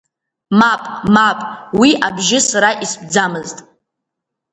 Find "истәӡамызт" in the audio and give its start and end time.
2.83-3.57